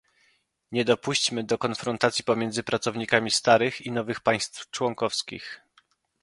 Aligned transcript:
nie 0.71 0.85
dopuśćmy 0.85 1.43
do 1.43 1.57
konfrontacji 1.57 2.23
pomiędzy 2.23 2.63
pracownikami 2.63 3.31
starych 3.31 3.81
i 3.85 3.91
nowych 3.91 4.19
państw 4.21 4.69
członkowskich 4.71 5.61